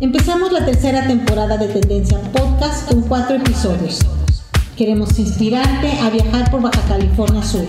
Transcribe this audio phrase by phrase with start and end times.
[0.00, 3.98] Empezamos la tercera temporada de Tendencia Podcast con cuatro episodios.
[4.76, 7.66] Queremos inspirarte a viajar por Baja California Sur.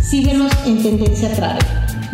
[0.00, 1.64] Síguenos en Tendencia Travel.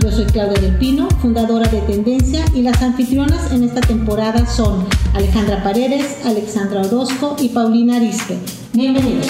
[0.03, 4.87] Yo soy Claudia del Pino, fundadora de Tendencia, y las anfitrionas en esta temporada son
[5.12, 8.38] Alejandra Paredes, Alexandra Orozco y Paulina Arispe.
[8.72, 9.26] Bienvenidos.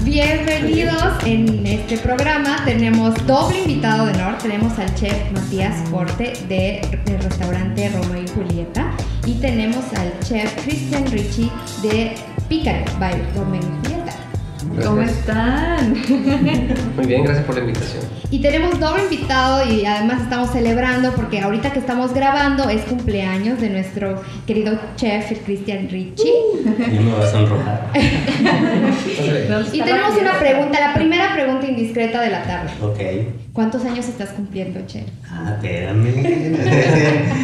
[0.00, 2.64] Bienvenidos en este programa.
[2.64, 4.38] Tenemos doble invitado de honor.
[4.38, 8.90] Tenemos al chef Matías Corte de, del restaurante Romeo y Julieta.
[9.26, 11.50] Y tenemos al chef Christian Ricci
[11.82, 12.14] de
[12.48, 14.01] Pícaro by Romeo y Julieta.
[14.80, 15.92] ¿Cómo están?
[16.96, 18.04] Muy bien, gracias por la invitación.
[18.30, 23.60] Y tenemos doble invitado y además estamos celebrando porque ahorita que estamos grabando es cumpleaños
[23.60, 26.32] de nuestro querido chef Christian Ricci.
[26.90, 27.90] Y me vas a sonrojar.
[29.72, 32.70] y tenemos una pregunta, la primera pregunta indiscreta de la tarde.
[32.80, 33.52] Ok.
[33.52, 35.04] ¿Cuántos años estás cumpliendo, chef?
[35.30, 36.62] Ah, espérame.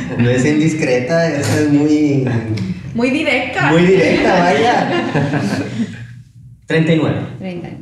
[0.18, 2.26] No es indiscreta, esa es muy.
[2.94, 3.70] Muy directa.
[3.70, 4.88] Muy directa, vaya.
[6.68, 7.16] 39.
[7.38, 7.76] 39.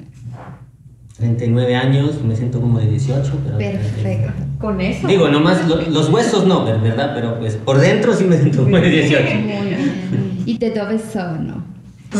[1.18, 3.58] 39 años, me siento como de 18, pero...
[3.58, 4.32] Perfecto.
[4.60, 5.06] Con eso.
[5.08, 7.12] Digo, nomás lo- los huesos no, ¿verdad?
[7.14, 9.24] Pero pues por dentro sí me siento como de 18.
[9.34, 10.42] Muy bien.
[10.46, 11.64] ¿Y de dónde sono?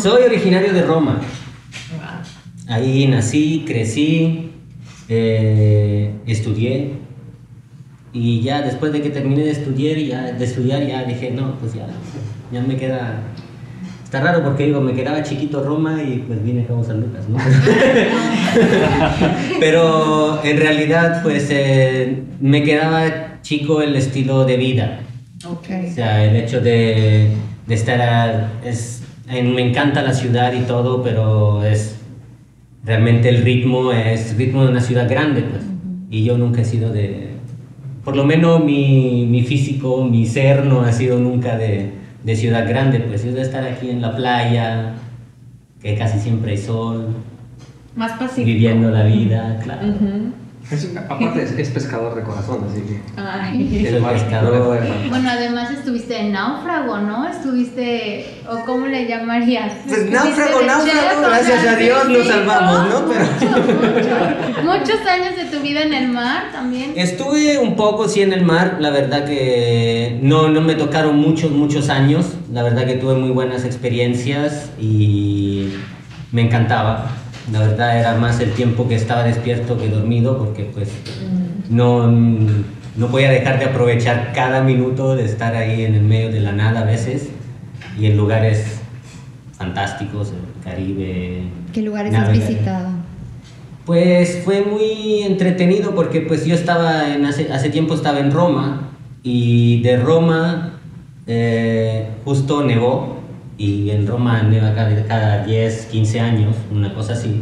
[0.00, 1.20] Soy originario de Roma.
[2.69, 4.51] Ahí nací, crecí,
[5.08, 6.95] eh, estudié.
[8.12, 11.75] Y ya después de que terminé de estudiar, ya, de estudiar, ya dije, no, pues
[11.75, 11.86] ya,
[12.51, 13.20] ya me queda...
[14.07, 17.25] Está raro porque digo, me quedaba chiquito Roma y pues vine acá a San Lucas,
[17.29, 17.39] ¿no?
[19.61, 25.01] Pero en realidad, pues eh, me quedaba chico el estilo de vida.
[25.91, 27.31] O sea, el hecho de,
[27.67, 28.01] de estar...
[28.01, 31.97] a- es, en- me encanta la ciudad y todo, pero es...
[32.85, 35.65] Realmente el ritmo es ritmo de una ciudad grande, pues.
[36.11, 37.31] Y yo nunca he sido de...
[38.05, 41.91] Por lo menos mi, mi físico, mi ser no ha sido nunca de,
[42.27, 43.25] de ciudad grande, pues.
[43.25, 44.93] Yo de estar aquí en la playa,
[45.81, 47.14] que casi siempre hay sol,
[47.95, 48.47] Más pacífico.
[48.47, 49.87] viviendo la vida, claro.
[50.69, 53.87] Es- aparte es, es pescador de corazón, así que Ay.
[53.89, 54.79] Soy pescador.
[55.09, 57.29] Bueno, además estuviste en náufrago, ¿no?
[57.29, 59.73] Estuviste, o cómo le llamarías.
[59.87, 63.05] Pues náufrago, náufrago, gracias a Dios sí, nos salvamos, ¿no?
[63.09, 64.63] Pero- Mucho, mucho.
[64.65, 66.95] Muchos años de tu vida en el mar también.
[66.97, 71.53] Estuve un poco sí en el mar, la verdad que no, no me tocaron muchos,
[71.53, 75.75] muchos años, la verdad que tuve muy buenas experiencias y
[76.33, 77.09] me encantaba.
[77.52, 80.89] La verdad era más el tiempo que estaba despierto que dormido porque pues
[81.70, 86.40] no, no podía dejar de aprovechar cada minuto de estar ahí en el medio de
[86.40, 87.29] la nada a veces
[87.98, 88.80] y en lugares
[89.56, 91.42] fantásticos, el Caribe.
[91.73, 92.89] ¿Qué lugares has visitado?
[93.85, 98.90] Pues fue muy entretenido porque pues yo estaba en hace, hace tiempo estaba en Roma
[99.23, 100.73] y de Roma
[101.29, 103.16] eh, justo nevó
[103.58, 107.40] y en Roma neva cada, cada 10, 15 años, una cosa así.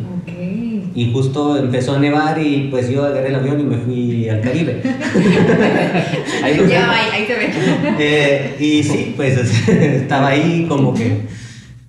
[0.96, 4.40] Y justo empezó a nevar y pues yo agarré el avión y me fui al
[4.40, 4.80] Caribe.
[6.42, 6.92] ahí lo Ya, tengo.
[6.92, 7.50] ahí, ahí te ven.
[7.98, 9.36] Eh, y sí, pues
[9.68, 11.22] estaba ahí como que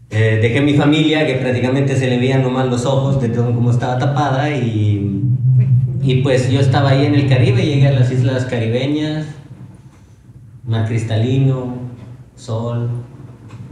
[0.09, 3.69] eh, dejé mi familia, que prácticamente se le veían nomás los ojos de todo como
[3.69, 5.21] estaba tapada y,
[6.01, 9.27] y pues yo estaba ahí en el Caribe, llegué a las islas caribeñas,
[10.65, 11.75] mar cristalino,
[12.35, 12.89] sol,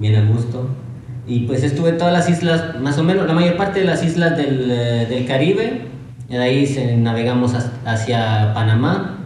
[0.03, 0.67] bien a gusto.
[1.25, 4.03] Y pues estuve en todas las islas, más o menos, la mayor parte de las
[4.03, 5.81] islas del, eh, del Caribe.
[6.29, 7.53] De ahí se, navegamos
[7.85, 9.19] hacia Panamá,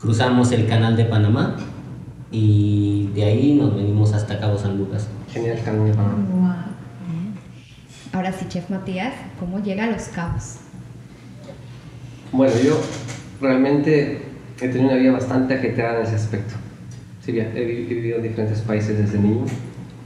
[0.00, 1.56] cruzamos el canal de Panamá
[2.30, 5.08] y de ahí nos venimos hasta Cabo San Lucas.
[5.32, 6.66] genial canal de Panamá.
[8.12, 10.56] Ahora sí, chef Matías, ¿cómo llega a Los Cabos?
[12.32, 12.78] Bueno, yo
[13.40, 14.22] realmente
[14.60, 16.54] he tenido una vida bastante ajetreada en ese aspecto.
[17.24, 19.44] Sí, vi- he vivido en diferentes países desde niño,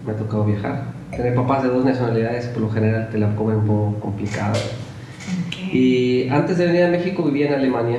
[0.07, 0.85] me ha tocado viajar.
[1.11, 4.55] Tener papás de dos nacionalidades por lo general te la ponen un poco complicada.
[5.73, 7.99] Y antes de venir a México vivía en Alemania.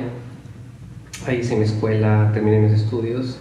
[1.26, 3.38] Ahí hice mi escuela, terminé mis estudios.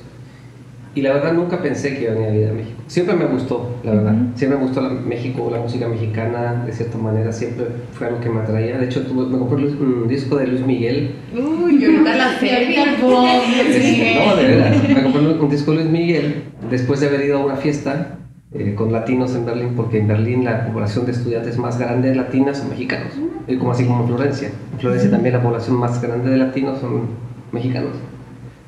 [0.96, 2.82] Y la verdad nunca pensé que iba a venir a vivir a México.
[2.88, 4.16] Siempre me gustó, la verdad.
[4.36, 7.32] Siempre me gustó la, México, la música mexicana, de cierta manera.
[7.32, 8.80] Siempre fue algo que me atraía.
[8.80, 11.12] De hecho, tuve- me compré un disco de Luis Miguel.
[11.36, 13.28] Uy, ahorita la Sí, ahorita el boom,
[13.72, 14.16] sí.
[14.26, 14.90] No, de veras.
[14.90, 18.18] Me compré un, un disco de Luis Miguel después de haber ido a una fiesta
[18.54, 22.16] eh, con latinos en Berlín, porque en Berlín la población de estudiantes más grande de
[22.16, 23.14] latinas son mexicanos,
[23.48, 24.52] y como así como en Florencia.
[24.74, 27.08] En Florencia también la población más grande de latinos son
[27.52, 27.92] mexicanos.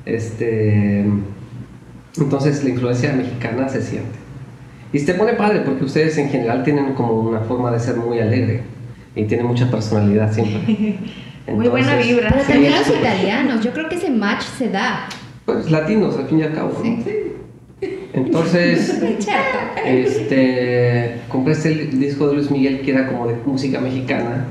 [0.04, 1.06] Este,
[2.18, 4.18] entonces la influencia mexicana se siente.
[4.92, 8.18] Y se pone padre porque ustedes en general tienen como una forma de ser muy
[8.18, 8.62] alegre
[9.14, 10.98] y tienen mucha personalidad siempre.
[11.50, 12.28] Muy buena vibra.
[12.30, 15.08] Pero sí, también los italianos, yo creo que ese match se da.
[15.44, 16.80] pues latinos al fin y al cabo.
[16.84, 17.19] ¿no?
[18.12, 19.00] Entonces,
[19.86, 24.46] este, compré este disco de Luis Miguel que era como de música mexicana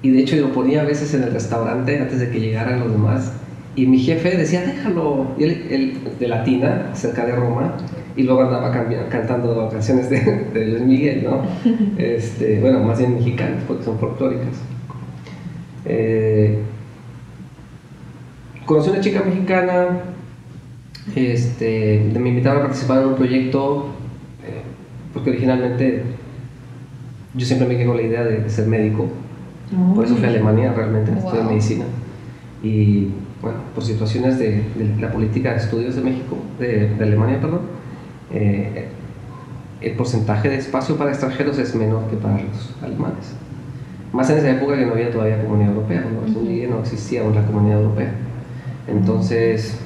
[0.00, 2.80] y de hecho yo lo ponía a veces en el restaurante antes de que llegaran
[2.80, 3.32] los demás
[3.78, 7.76] y mi jefe decía déjalo, y él, él de Latina, cerca de Roma,
[8.16, 8.72] y luego andaba
[9.08, 10.18] cantando canciones de,
[10.52, 11.42] de Luis Miguel, ¿no?
[11.96, 14.56] Este, bueno, más bien mexicanas porque son folclóricas.
[15.84, 16.58] Eh,
[18.66, 20.00] conocí una chica mexicana,
[21.16, 23.86] este, me invitaron a participar en un proyecto,
[24.44, 24.62] eh,
[25.12, 26.02] porque originalmente
[27.34, 29.06] yo siempre me quedé con la idea de, de ser médico,
[29.94, 31.44] por eso fui a Alemania realmente Wow.
[31.44, 31.84] medicina.
[32.62, 33.08] Y
[33.42, 37.60] bueno, por situaciones de, de la política de estudios de México, de, de Alemania, perdón,
[38.32, 38.88] eh,
[39.80, 43.34] el porcentaje de espacio para extranjeros es menor que para los alemanes.
[44.12, 46.04] Más en esa época que no había todavía comunidad europea,
[46.42, 48.12] llegué no existía aún la comunidad europea.
[48.88, 49.78] Entonces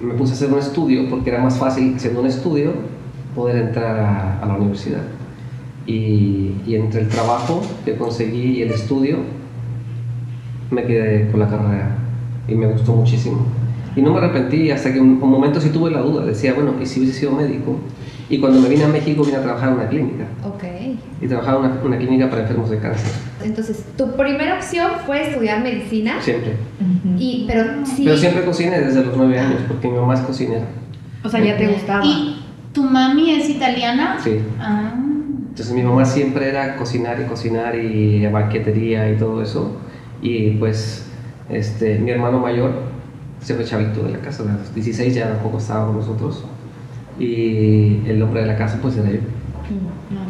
[0.00, 2.72] me puse a hacer un estudio porque era más fácil haciendo un estudio
[3.34, 5.02] poder entrar a, a la universidad.
[5.86, 9.18] Y, y entre el trabajo que conseguí y el estudio
[10.70, 11.96] me quedé con la carrera
[12.48, 13.38] y me gustó muchísimo.
[13.96, 16.74] Y no me arrepentí hasta que un, un momento sí tuve la duda, decía, bueno,
[16.80, 17.76] ¿y si hubiese sido médico?
[18.28, 20.62] Y cuando me vine a México vine a trabajar en una clínica Ok.
[21.20, 23.10] y trabajaba en una, una clínica para enfermos de cáncer,
[23.44, 26.56] Entonces, tu primera opción fue estudiar medicina, siempre.
[27.18, 28.02] y, pero sí.
[28.04, 30.64] Pero siempre cociné desde los nueve años porque mi mamá es cocinera.
[31.24, 32.04] O sea, ya te gustaba.
[32.04, 32.42] ¿Y
[32.72, 34.18] tu mami es italiana?
[34.22, 34.38] Sí.
[34.58, 34.92] Ah.
[35.50, 39.76] Entonces mi mamá siempre era cocinar y cocinar y banquetería y todo eso.
[40.22, 41.06] Y pues
[41.48, 42.72] este, mi hermano mayor
[43.40, 46.44] se fue chavito de la casa, a los 16 ya tampoco estaba con nosotros.
[47.18, 49.18] Y el hombre de la casa pues era yo.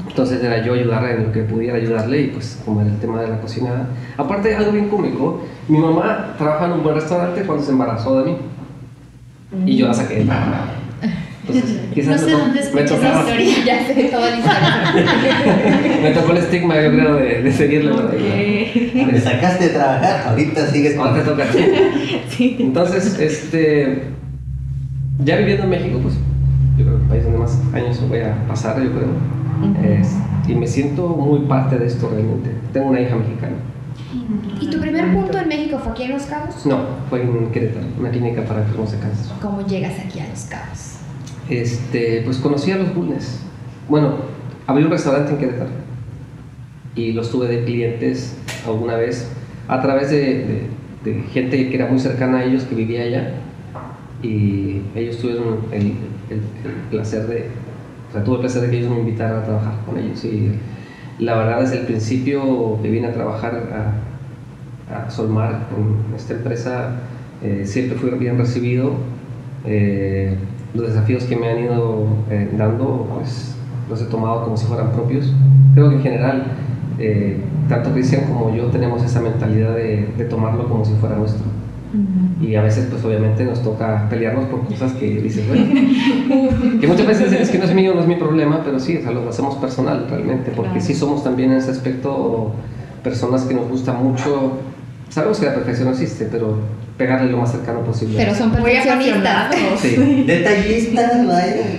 [0.08, 3.20] Entonces era yo ayudarle en lo que pudiera ayudarle y pues como era el tema
[3.22, 3.86] de la cocina.
[4.16, 8.30] Aparte algo bien cómico, mi mamá trabaja en un buen restaurante cuando se embarazó de
[8.32, 8.36] mí.
[9.66, 10.80] Y yo la saqué de trabajar.
[11.48, 13.64] Entonces, quizás No sé me, dónde me escuché esa tocaba- historia.
[13.64, 16.00] Ya sé toda la historia.
[16.02, 19.08] me tocó el estigma, yo creo, de, de seguirle por ahí.
[19.10, 20.96] Me sacaste de trabajar, ahorita sigues.
[20.98, 22.56] Ahora te toca ti.
[22.60, 24.02] Entonces, este,
[25.24, 26.14] ya viviendo en México, pues
[26.78, 29.08] yo creo que el país donde más años voy a pasar, yo creo.
[30.00, 30.16] Es-
[30.48, 32.50] y me siento muy parte de esto realmente.
[32.72, 33.56] Tengo una hija mexicana.
[34.60, 36.64] ¿Y tu primer punto en México fue aquí en Los Cabos?
[36.66, 36.78] No,
[37.10, 39.26] fue en Querétaro, una clínica para enfermos de cáncer.
[39.42, 40.96] ¿Cómo llegas aquí a Los Cabos?
[41.48, 43.40] Este, pues conocí a los Bulnes.
[43.88, 44.14] Bueno,
[44.66, 45.70] abrí un restaurante en Querétaro
[46.94, 48.36] y los tuve de clientes
[48.66, 49.28] alguna vez
[49.68, 50.70] a través de, de-
[51.04, 53.34] de gente que era muy cercana a ellos que vivía allá
[54.22, 55.94] y ellos tuvieron el,
[56.90, 57.46] placer de,
[58.08, 60.52] o sea, tuve el placer de que ellos me invitaran a trabajar con ellos y
[61.18, 64.06] la verdad desde el principio que vine a trabajar a,
[65.08, 66.96] Solmar en esta empresa
[67.42, 68.94] eh, siempre fui bien recibido.
[69.64, 70.34] Eh,
[70.74, 73.54] los desafíos que me han ido eh, dando, pues
[73.88, 75.32] los he tomado como si fueran propios.
[75.74, 76.44] Creo que en general,
[76.98, 77.38] eh,
[77.68, 81.49] tanto Cristian como yo tenemos esa mentalidad de tomarlo como si fuera nuestro.
[82.40, 85.64] Y a veces, pues obviamente nos toca pelearnos por cosas que dices, bueno,
[86.80, 89.02] que muchas veces es que no es mío, no es mi problema, pero sí, o
[89.02, 90.86] sea, lo hacemos personal realmente, porque Claro.
[90.86, 92.52] sí somos también en ese aspecto
[93.02, 94.58] personas que nos gusta mucho.
[95.08, 96.58] Sabemos que la perfección no existe, pero
[96.96, 98.18] pegarle lo más cercano posible.
[98.18, 99.54] Pero son Muy perfeccionistas.
[99.78, 100.24] Sí.
[100.26, 101.12] Detallistas.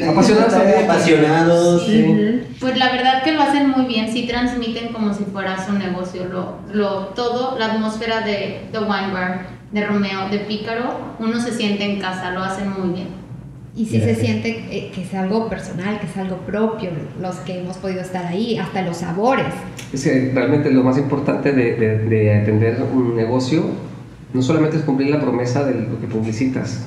[0.10, 0.84] Apasionados también.
[0.84, 1.86] Apasionados.
[1.86, 2.42] Sí.
[2.60, 6.26] Pues la verdad que lo hacen muy bien, sí transmiten como si fuera su negocio,
[6.26, 10.84] lo, lo, todo, la atmósfera de The Wine Bar, de Romeo, de Pícaro,
[11.20, 13.08] uno se siente en casa, lo hacen muy bien.
[13.74, 16.90] Y sí se siente eh, que es algo personal, que es algo propio,
[17.22, 19.46] los que hemos podido estar ahí, hasta los sabores.
[19.94, 23.64] Es que realmente lo más importante de, de- de atender un negocio
[24.34, 26.86] no solamente es cumplir la promesa de lo que publicitas,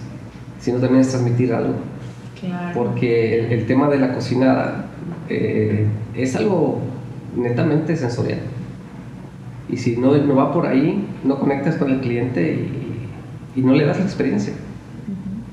[0.61, 1.75] sino también es transmitir algo.
[2.39, 2.71] Claro.
[2.75, 4.87] Porque el, el tema de la cocinada
[5.31, 6.81] eh, es algo
[7.35, 8.41] netamente sensorial.
[9.71, 12.53] Y si no, no va por ahí, no conectas con el cliente
[13.55, 14.53] y, y no le das la experiencia.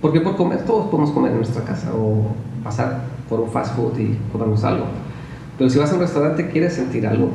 [0.01, 2.25] Porque por comer, todos podemos comer en nuestra casa o
[2.63, 4.85] pasar por un fast food y comernos algo.
[5.57, 7.29] Pero si vas a un restaurante, quieres sentir algo.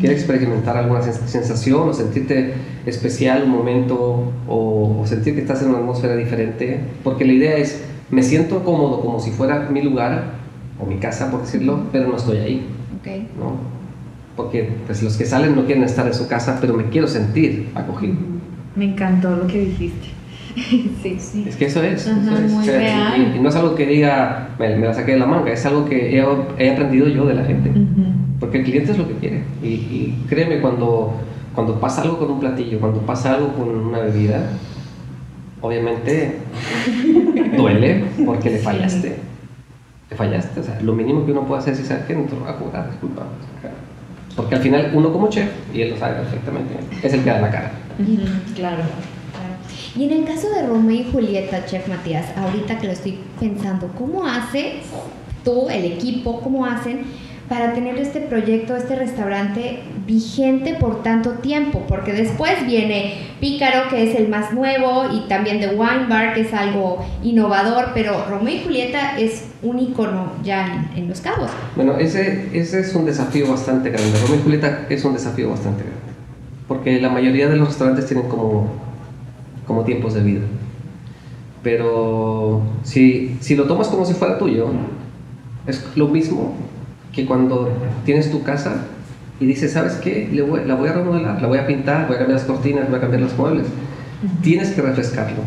[0.00, 2.54] Quieres experimentar alguna sens- sensación o sentirte
[2.86, 6.80] especial un momento o, o sentir que estás en una atmósfera diferente.
[7.02, 10.34] Porque la idea es, me siento cómodo como si fuera mi lugar
[10.80, 12.66] o mi casa, por decirlo, pero no estoy ahí.
[13.00, 13.06] ¿ok?
[13.38, 13.71] ¿no?
[14.36, 17.70] Porque pues, los que salen no quieren estar en su casa, pero me quiero sentir
[17.74, 18.14] acogido.
[18.74, 20.08] Me encantó lo que dijiste.
[21.02, 21.44] sí, sí.
[21.46, 22.06] Es que eso es.
[22.06, 22.50] Ajá, eso es.
[22.52, 23.32] muy O sea, real.
[23.34, 25.64] y, y no es algo que diga, me, me la saqué de la manga, es
[25.66, 26.24] algo que he,
[26.58, 27.70] he aprendido yo de la gente.
[28.40, 29.42] Porque el cliente es lo que quiere.
[29.62, 31.14] Y, y créeme, cuando,
[31.54, 34.42] cuando pasa algo con un platillo, cuando pasa algo con una bebida,
[35.60, 36.38] obviamente
[37.56, 39.16] duele porque le fallaste.
[40.10, 42.34] Le fallaste, o sea, lo mínimo que uno puede hacer es decir, que no te
[42.34, 43.22] lo voy a cobrar, disculpa.
[44.36, 47.40] Porque al final uno como chef, y él lo sabe perfectamente, es el que da
[47.40, 47.72] la cara.
[47.96, 48.32] Claro.
[48.54, 48.82] Claro.
[49.94, 53.90] Y en el caso de Romeo y Julieta, Chef Matías, ahorita que lo estoy pensando,
[53.98, 54.76] ¿cómo haces
[55.44, 57.04] tú, el equipo, cómo hacen
[57.52, 61.82] para tener este proyecto, este restaurante vigente por tanto tiempo?
[61.86, 66.40] Porque después viene Pícaro, que es el más nuevo, y también The Wine Bar, que
[66.40, 71.50] es algo innovador, pero Romeo y Julieta es un icono ya en, en Los Cabos.
[71.76, 74.18] Bueno, ese, ese es un desafío bastante grande.
[74.22, 76.00] Romeo y Julieta es un desafío bastante grande.
[76.66, 78.70] Porque la mayoría de los restaurantes tienen como,
[79.66, 80.40] como tiempos de vida.
[81.62, 84.68] Pero si, si lo tomas como si fuera tuyo,
[85.66, 86.71] es lo mismo
[87.12, 87.70] que cuando
[88.04, 88.74] tienes tu casa
[89.40, 90.28] y dices, ¿sabes qué?
[90.32, 92.88] Le voy- la voy a remodelar, la voy a pintar, voy a cambiar las cortinas,
[92.88, 93.66] voy a cambiar los muebles.
[94.42, 95.38] Tienes que refrescarlo.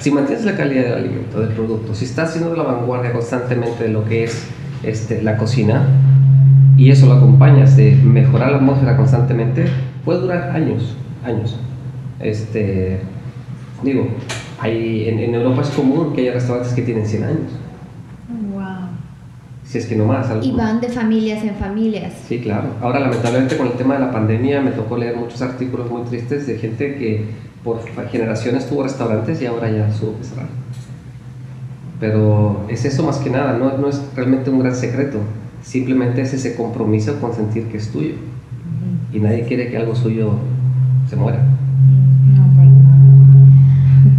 [0.00, 3.90] Si mantienes la calidad del alimento, del producto, si estás haciendo la vanguardia constantemente de
[3.90, 4.46] lo que es
[4.82, 5.86] este, la cocina,
[6.76, 9.66] y eso lo acompañas de mejorar la atmósfera constantemente,
[10.04, 11.56] puede durar años, años.
[12.20, 13.00] Este,
[13.82, 14.08] digo,
[14.60, 17.52] hay, en, en Europa es común que haya restaurantes que tienen 100 años.
[19.70, 20.28] Si es que no más.
[20.28, 20.56] Y algunos.
[20.56, 22.12] van de familias en familias.
[22.26, 22.70] Sí, claro.
[22.82, 26.48] Ahora, lamentablemente, con el tema de la pandemia, me tocó leer muchos artículos muy tristes
[26.48, 27.26] de gente que
[27.62, 30.48] por generaciones tuvo restaurantes y ahora ya tuvo que cerrar.
[32.00, 35.18] Pero es eso más que nada, no, no es realmente un gran secreto.
[35.62, 38.14] Simplemente es ese compromiso con sentir que es tuyo.
[39.12, 40.32] Y nadie quiere que algo suyo
[41.08, 41.44] se muera.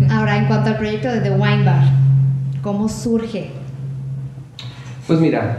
[0.09, 1.83] Ahora, en cuanto al proyecto de The Wine Bar,
[2.61, 3.49] ¿cómo surge?
[5.11, 5.57] Pues mira,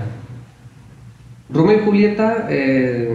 [1.51, 3.15] Romeo y Julieta, eh,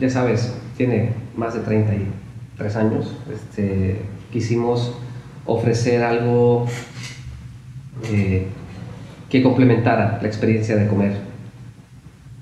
[0.00, 3.14] ya sabes, tiene más de 33 años.
[3.32, 3.98] Este,
[4.32, 4.92] quisimos
[5.46, 6.66] ofrecer algo
[8.10, 8.46] eh,
[9.30, 11.12] que complementara la experiencia de comer.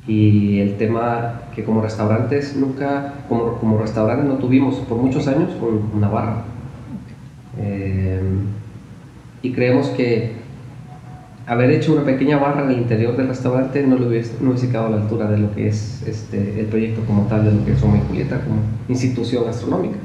[0.08, 5.50] Y el tema que como restaurantes nunca, como, como restaurantes no tuvimos por muchos años
[5.60, 6.44] un- una barra.
[7.58, 8.22] Eh,
[9.42, 10.39] y creemos que
[11.50, 14.68] haber hecho una pequeña barra en el interior del restaurante no lo hubiese, no hubiese
[14.68, 17.64] quedado a la altura de lo que es este, el proyecto como tal, de lo
[17.64, 19.96] que es Romeo y Julieta como institución gastronómica.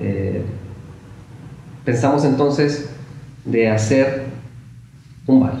[0.00, 0.42] Eh,
[1.84, 2.90] pensamos entonces
[3.44, 4.24] de hacer
[5.28, 5.54] un bar.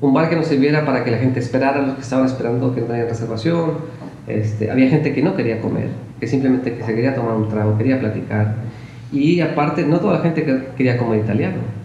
[0.00, 2.82] Un bar que nos sirviera para que la gente esperara, los que estaban esperando que
[2.82, 3.72] no tenían reservación.
[4.28, 5.88] Este, había gente que no quería comer,
[6.20, 8.54] que simplemente que se quería tomar un trago, quería platicar.
[9.10, 11.79] Y aparte, no toda la gente que- quería comer italiano.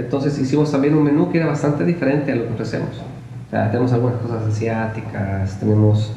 [0.00, 3.04] Entonces hicimos también un menú que era bastante diferente a lo que ofrecemos.
[3.46, 6.12] O sea, tenemos algunas cosas asiáticas, tenemos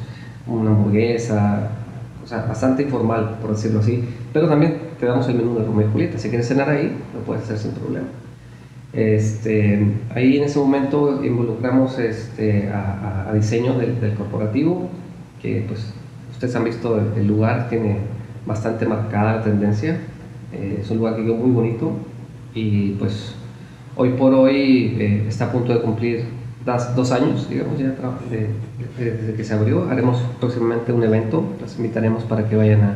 [0.48, 1.70] una hamburguesa,
[2.24, 4.04] o sea, bastante informal, por decirlo así.
[4.32, 6.18] Pero también te damos el menú de Romeo y Julieta.
[6.18, 8.08] Si quieres cenar ahí, lo puedes hacer sin problema.
[8.94, 9.80] Este,
[10.14, 14.88] ahí en ese momento involucramos este, a, a- diseño del, del corporativo,
[15.42, 15.94] que pues
[16.32, 17.98] ustedes han visto el, el lugar, tiene
[18.46, 19.98] bastante marcada la tendencia.
[20.52, 21.98] Eh, es un lugar que quedó muy bonito
[22.54, 23.33] y pues
[23.96, 26.26] hoy por hoy eh, está a punto de cumplir
[26.66, 27.94] das- dos años, digamos, ya
[28.30, 28.50] de-
[29.04, 29.90] de- desde que se abrió.
[29.90, 32.94] Haremos próximamente un evento, los invitaremos para que vayan a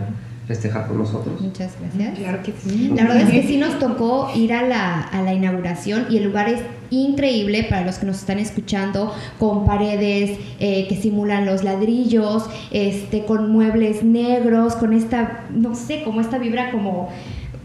[0.48, 1.42] festejar con nosotros.
[1.42, 2.18] Muchas gracias.
[2.18, 2.94] Claro que sí.
[2.96, 6.24] La verdad es que sí nos tocó ir a la, a la inauguración y el
[6.24, 11.66] lugar es increíble para los que nos están escuchando, con paredes eh, que simulan los
[11.66, 17.10] ladrillos, este, con muebles negros, con esta, no sé, como esta vibra como,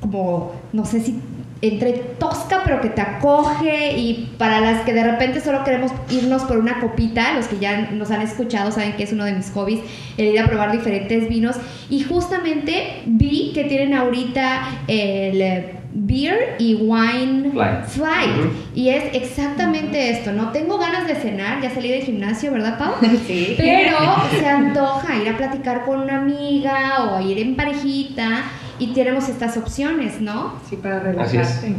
[0.00, 1.20] como, no sé si
[1.62, 6.42] entre tosca pero que te acoge y para las que de repente solo queremos irnos
[6.42, 9.50] por una copita, los que ya nos han escuchado saben que es uno de mis
[9.52, 9.80] hobbies,
[10.16, 11.56] el ir a probar diferentes vinos
[11.88, 17.52] y justamente vi que tienen ahorita el eh, beer y wine
[17.86, 18.30] Flight.
[18.74, 22.94] y es exactamente esto, no tengo ganas de cenar, ya salí del gimnasio, ¿verdad Pau?
[23.26, 23.54] Sí.
[23.56, 23.98] Pero
[24.36, 28.44] se antoja ir a platicar con una amiga o a ir en parejita
[28.82, 30.54] y tenemos estas opciones, ¿no?
[30.68, 31.62] Sí, para Así es.
[31.62, 31.74] relajarte.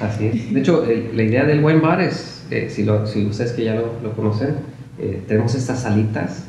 [0.00, 0.52] Así es.
[0.52, 3.64] De hecho, el- la idea del wine bar es, eh, si, lo- si ustedes que
[3.64, 4.56] ya lo, lo conocen,
[4.98, 6.44] eh, tenemos estas salitas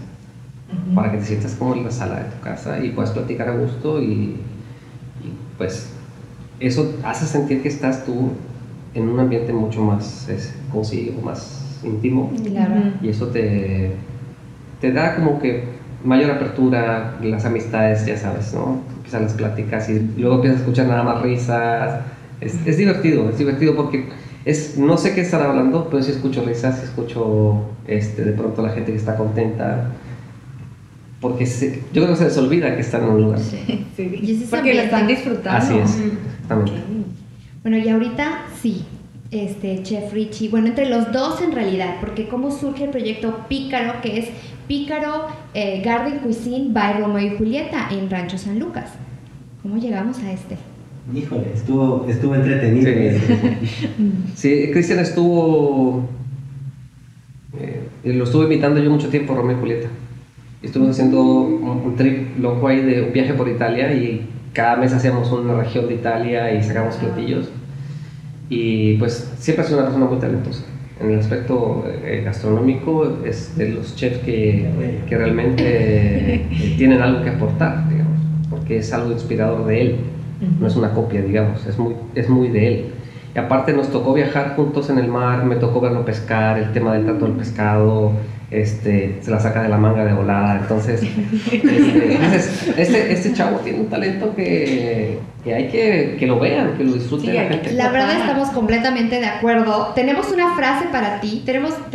[0.94, 3.56] para que te sientas como en la sala de tu casa y puedas platicar a
[3.56, 4.38] gusto y, y,
[5.58, 5.90] pues
[6.60, 8.32] eso hace sentir que estás tú
[8.94, 12.82] en un ambiente mucho más es, consigo, más íntimo Claro.
[13.02, 13.92] y eso te,
[14.82, 15.75] te da como que
[16.06, 18.82] mayor apertura, las amistades, ya sabes, ¿no?
[18.98, 22.02] Empiezan las pláticas y luego empiezas a escuchar nada más risas.
[22.42, 24.10] Es, es divertido, es divertido porque
[24.46, 28.62] es, no sé qué están hablando, pero sí escucho risas, sí escucho este, de pronto
[28.62, 29.92] la gente que está contenta.
[31.22, 33.40] Porque se- yo creo que se les olvida que están en un lugar.
[33.40, 33.86] Sí.
[33.98, 35.58] Y es ese Porque lo están disfrutando.
[35.58, 35.98] Así es,
[36.36, 36.74] exactamente.
[37.64, 38.86] Bueno, y ahorita sí,
[39.32, 44.02] este Chef Richie, bueno, entre los dos en realidad, porque cómo surge el proyecto Pícaro,
[44.02, 44.26] que es
[44.68, 48.92] Pícaro eh, Garden Cuisine by Romeo y Julieta en Rancho San Lucas.
[49.62, 50.58] ¿Cómo llegamos a este?
[51.14, 52.92] Híjole, estuvo, estuvo entretenido.
[52.92, 53.72] Sí.
[54.36, 56.08] Sí, Cristian estuvo.
[57.60, 59.88] eh, lo estuve invitando yo mucho tiempo Romeo y Julieta.
[60.62, 64.94] Estuvimos haciendo un, un trip loco ahí de un viaje por Italia y cada mes
[64.94, 67.50] hacíamos una región de Italia y sacamos platillos.
[68.50, 70.64] Y pues siempre ha sido una persona muy talentosa.
[71.00, 74.70] En el aspecto eh, gastronómico es de los chefs que,
[75.08, 75.64] que realmente
[76.36, 79.96] eh, tienen algo que aportar, digamos, porque es algo inspirador de él,
[80.60, 82.86] no es una copia, digamos, es muy, es muy de él.
[83.36, 86.94] Y aparte nos tocó viajar juntos en el mar, me tocó verlo pescar, el tema
[86.94, 88.14] del trato del pescado,
[88.52, 90.58] este, se la saca de la manga de volada.
[90.62, 91.02] Entonces,
[91.52, 96.78] este, entonces, este, este chavo tiene un talento que, que hay que, que lo vean,
[96.78, 97.72] que lo disfruten Sí, la gente.
[97.74, 99.92] La verdad estamos completamente de acuerdo.
[99.96, 101.42] Tenemos una frase para ti.
[101.46, 101.72] Tenemos.
[101.72, 101.92] Ok.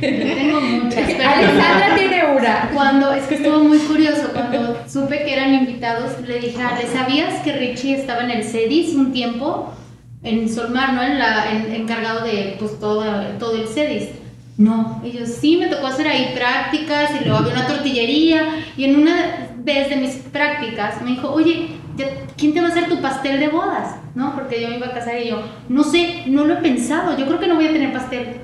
[0.00, 0.98] Tengo muchas.
[1.08, 2.70] Alexandra tiene una.
[2.74, 6.86] Cuando, es que estuvo muy curioso, cuando supe que eran invitados, le dije, "Ah, ¿le
[6.88, 9.72] sabías que Richie estaba en el CEDIS un tiempo?
[10.24, 11.02] En Solmar, ¿no?
[11.02, 13.04] En la, en- encargado de pues todo,
[13.38, 14.08] todo el CEDIS.
[14.58, 18.42] No, y yo sí, me tocó hacer ahí prácticas y luego había una tortillería
[18.76, 21.68] y en una vez de mis prácticas me dijo, oye,
[22.36, 23.94] ¿quién te va a hacer tu pastel de bodas?
[24.16, 24.34] ¿No?
[24.34, 27.26] Porque yo me iba a casar y yo, no sé, no lo he pensado, yo
[27.26, 28.40] creo que no voy a tener pastel.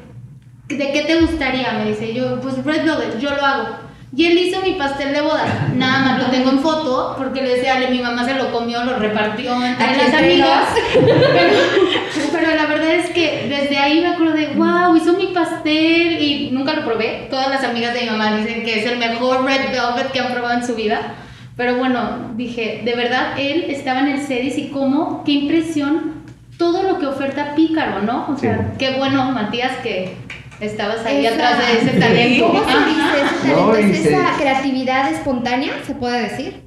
[0.68, 1.72] ¿De qué te gustaría?
[1.72, 3.68] Me dice yo, pues Red Velvet, yo lo hago.
[4.16, 5.50] Y él hizo mi pastel de bodas.
[5.74, 8.84] Nada más lo tengo en foto porque le decía, "Ale, mi mamá se lo comió,
[8.84, 10.68] lo repartió entre las amigas.
[10.94, 16.22] Pero, pero la verdad es que desde ahí me acuerdo de, wow, hizo mi pastel
[16.22, 17.26] y nunca lo probé.
[17.28, 20.32] Todas las amigas de mi mamá dicen que es el mejor Red Velvet que han
[20.32, 21.14] probado en su vida.
[21.56, 26.22] Pero bueno, dije, de verdad, él estaba en el CEDIS y cómo, qué impresión
[26.58, 28.26] todo lo que oferta Pícaro, ¿no?
[28.28, 28.76] O sea, Sí.
[28.78, 30.12] qué bueno, Matías, que
[30.60, 32.46] estabas ahí Esa- atrás de ese talento.
[32.48, 33.88] ¿Cómo se dice ese No, talento?
[33.88, 36.63] y ¿Es esa creatividad espontánea, se puede decir?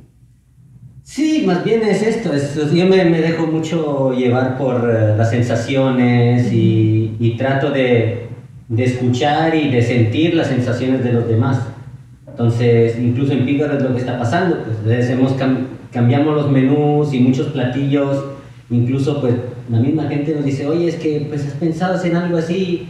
[1.09, 2.33] Sí, más bien es esto.
[2.33, 8.27] es- yo me, me dejo mucho llevar por eh, las sensaciones y, y trato de,
[8.67, 11.61] de escuchar y de sentir las sensaciones de los demás.
[12.27, 14.57] Entonces, incluso en Pícaro es lo que está pasando.
[14.83, 18.25] Pues, hemos cam- cambiamos los menús y muchos platillos.
[18.69, 19.33] Incluso, pues,
[19.71, 22.87] la misma gente nos dice, oye, es que pues has pensado hacer algo así.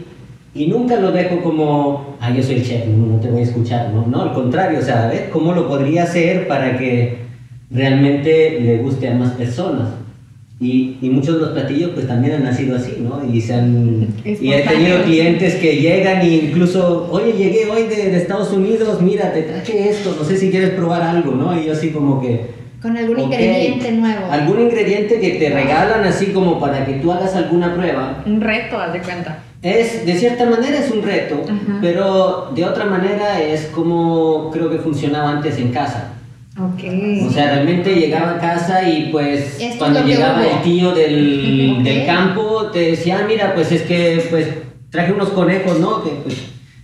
[0.56, 3.44] Y nunca lo dejo como, ah, yo soy el chef, no, no te voy a
[3.44, 3.90] escuchar.
[3.94, 7.27] No, no al contrario, o sea, a ver cómo lo podría hacer para que
[7.70, 9.88] realmente le guste a más personas.
[10.60, 13.22] Y, y muchos de los platillos pues también han nacido así, ¿no?
[13.32, 18.10] Y, se han, y he tenido clientes que llegan e incluso, oye, llegué hoy de,
[18.10, 21.56] de Estados Unidos, mira, te traje esto, no sé si quieres probar algo, ¿no?
[21.60, 22.58] Y yo así como que...
[22.82, 24.32] Con algún ok, ingrediente nuevo.
[24.32, 28.24] Algún ingrediente que te regalan así como para que tú hagas alguna prueba.
[28.26, 29.38] Un reto, haz de cuenta.
[29.62, 31.78] Es, de cierta manera es un reto, Ajá.
[31.80, 36.14] pero de otra manera es como creo que funcionaba antes en casa.
[37.26, 42.06] O sea, realmente llegaba a casa y pues Esto cuando llegaba el tío del, del
[42.06, 44.48] campo te decía, "Ah, mira, pues es que pues
[44.90, 46.02] traje unos conejos, ¿no?
[46.02, 46.36] Que, pues,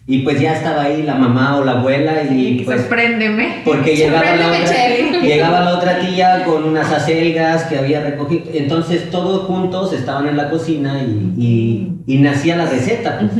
[0.07, 3.63] y pues ya estaba ahí la mamá o la abuela y pues Sorpréndeme.
[3.65, 8.43] porque llegaba la, otra, llegaba la otra tía con unas acelgas que había recogido.
[8.53, 13.19] Entonces todos juntos estaban en la cocina y, y- y nacía la receta.
[13.21, 13.33] pues.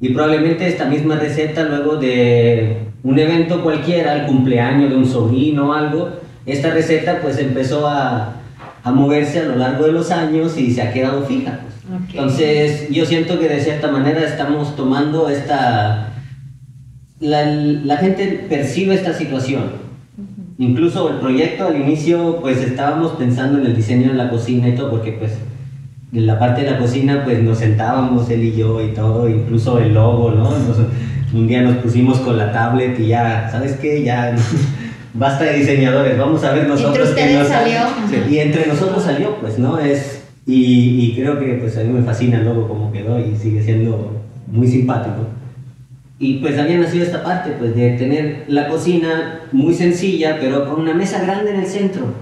[0.00, 5.70] Y probablemente esta misma receta luego de un evento cualquiera, el cumpleaños de un sobrino
[5.70, 6.10] o algo,
[6.46, 8.34] esta receta pues empezó a,
[8.82, 11.60] a moverse a lo largo de los años y se ha quedado fija.
[11.62, 12.08] pues.
[12.10, 16.08] Entonces yo siento que de cierta manera estamos tomando esta...
[17.20, 19.80] La, la gente percibe esta situación.
[20.58, 24.74] Incluso el proyecto al inicio pues estábamos pensando en el diseño de la cocina y
[24.74, 25.32] todo porque pues
[26.12, 29.78] en la parte de la cocina pues nos sentábamos él y yo y todo, incluso
[29.78, 30.50] el logo, ¿no?
[31.32, 34.02] Un día nos pusimos con la tablet y ya, ¿sabes qué?
[34.02, 34.34] Ya
[35.14, 37.80] basta de diseñadores, vamos a ver nosotros Entre ustedes salió.
[38.08, 39.78] Sí, Y entre nosotros salió, pues, ¿no?
[39.78, 43.36] Es, y, y creo que pues a mí me fascina el logo como quedó y
[43.36, 45.26] sigue siendo muy simpático.
[46.18, 50.82] Y pues había nacido esta parte, pues de tener la cocina muy sencilla, pero con
[50.82, 52.12] una mesa grande en el centro.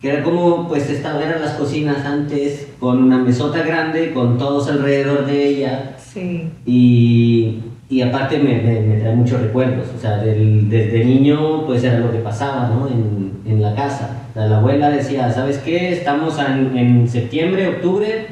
[0.00, 4.68] Que era como, pues, estaban eran las cocinas antes, con una mesota grande, con todos
[4.68, 5.96] alrededor de ella.
[5.98, 6.48] Sí.
[6.64, 9.86] Y, y aparte me, me, me trae muchos recuerdos.
[9.96, 12.88] O sea, del- desde niño, pues era lo que pasaba, ¿no?
[12.88, 14.24] En, en la casa.
[14.34, 15.92] Sea, la abuela decía, ¿sabes qué?
[15.92, 18.26] Estamos en, en septiembre, octubre,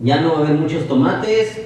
[0.00, 1.62] ya no va a haber muchos tomates,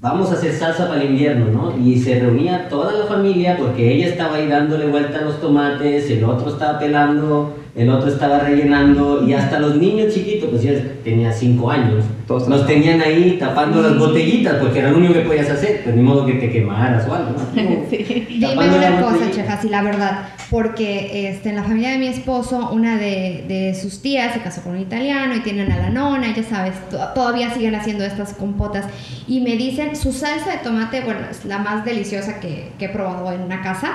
[0.00, 1.78] vamos a hacer salsa para el invierno, ¿no?
[1.84, 6.08] Y se reunía toda la familia porque ella estaba ahí dándole vuelta a los tomates,
[6.10, 10.72] el otro estaba pelando el otro estaba rellenando y hasta los niños chiquitos, pues ya
[11.02, 15.20] tenía 5 años, Todos los tenían ahí tapando las botellitas porque era lo único que
[15.20, 17.62] podías hacer, pues ni modo que te quemaras o algo, ¿no?
[17.88, 19.30] Dime una cosa, botellita.
[19.36, 23.74] chef, así la verdad, porque este, en la familia de mi esposo, una de, de
[23.74, 26.98] sus tías se casó con un italiano y tienen a la nona, ya sabes, to-
[27.14, 28.84] todavía siguen haciendo estas compotas
[29.26, 32.88] y me dicen, su salsa de tomate, bueno, es la más deliciosa que, que he
[32.90, 33.92] probado en una casa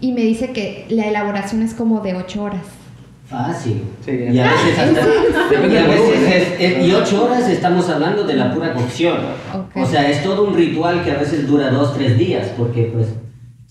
[0.00, 2.60] y me dice que la elaboración es como de 8 horas.
[3.34, 3.82] Fácil.
[4.04, 5.00] Sí, y a veces hasta.
[5.54, 9.18] Y, a veces es- es- y ocho horas estamos hablando de la pura cocción.
[9.54, 9.76] Ok.
[9.82, 13.08] O sea, es todo un ritual que a veces dura dos, tres días, porque pues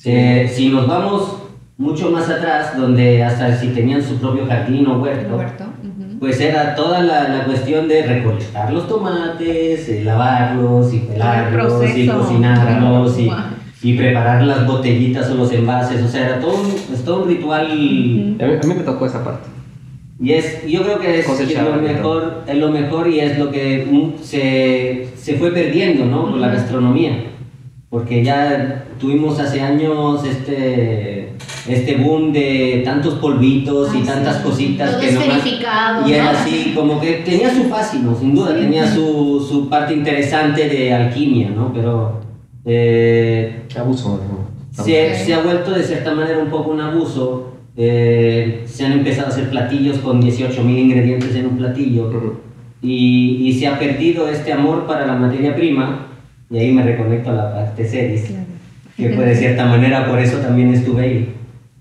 [0.06, 1.38] eh, si nos vamos
[1.78, 6.20] mucho más atrás, donde hasta si tenían su propio jardín o huerto, Huerto, ujú.
[6.20, 12.08] pues era toda la, la cuestión de recolectar los tomates, eh, lavarlos y pelarlos y
[12.08, 13.32] cocinarlos y,
[13.82, 17.30] y preparar las botellitas o los envases, o sea, era todo un, es todo un
[17.30, 19.50] ritual A mí, a mí me tocó esa parte.
[20.20, 21.82] Y es, yo creo que es Cosechar, lo ¿no?
[21.82, 23.88] mejor, es lo mejor y es lo que
[24.22, 26.30] se, se fue perdiendo, ¿no?
[26.32, 27.26] Con la gastronomía.
[27.90, 31.30] Porque ya tuvimos hace años este,
[31.68, 34.44] este boom de tantos polvitos y Ah, tantas sí.
[34.44, 35.44] cositas Todo que nomás-
[36.08, 36.40] Y era ¿no?
[36.40, 41.50] así, como que tenía su fascino, sin duda, tenía su, su parte interesante de alquimia,
[41.50, 41.72] ¿no?
[41.74, 42.22] Pero
[42.66, 44.20] eh, Abuso.
[44.30, 44.84] ¿no?
[44.84, 47.53] se, se ha vuelto de cierta manera un poco un abuso.
[47.76, 52.12] Eh, se han empezado a hacer platillos con 18.000 ingredientes en un platillo
[52.82, 56.08] y, y se ha perdido este amor para la materia prima.
[56.50, 58.32] Y ahí me reconecto a la parte series,
[58.96, 61.36] que fue de cierta manera por eso también estuve ahí.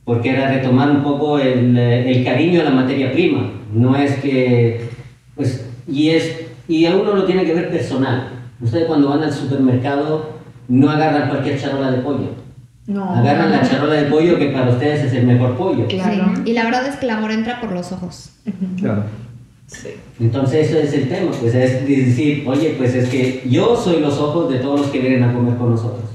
[0.05, 3.51] Porque era retomar un poco el, eh, el cariño a la materia prima.
[3.73, 4.89] No es que.
[5.35, 8.29] Pues, y, es, y a uno lo tiene que ver personal.
[8.61, 12.42] Ustedes cuando van al supermercado no agarran cualquier charola de pollo.
[12.87, 13.15] No.
[13.15, 15.87] Agarran la charola de pollo que para ustedes es el mejor pollo.
[15.87, 16.33] Claro.
[16.37, 18.33] Sí, Y la verdad es que el amor entra por los ojos.
[18.77, 19.05] Claro.
[19.67, 19.91] Sí.
[20.21, 24.19] Entonces eso es el tema, pues es decir, oye, pues es que yo soy los
[24.19, 26.11] ojos de todos los que vienen a comer con nosotros.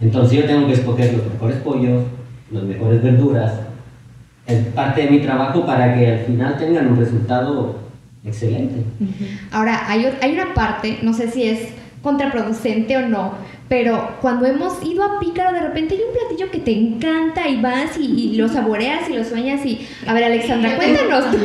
[0.00, 2.04] Entonces yo tengo que escoger los mejores pollos,
[2.50, 3.52] las mejores verduras,
[4.46, 7.76] es parte de mi trabajo para que al final tengan un resultado
[8.24, 8.82] excelente.
[9.50, 11.68] Ahora, hay una parte, no sé si es
[12.08, 13.34] contraproducente o no,
[13.68, 17.60] pero cuando hemos ido a Pícaro, de repente hay un platillo que te encanta y
[17.60, 19.86] vas y, y lo saboreas y lo sueñas y...
[20.06, 21.38] A ver, Alexandra, cuéntanos, tú-